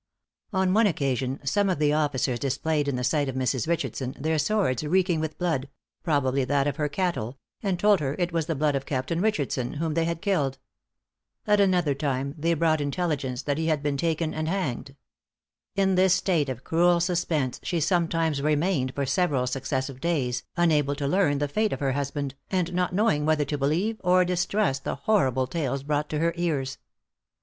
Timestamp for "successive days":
19.45-20.41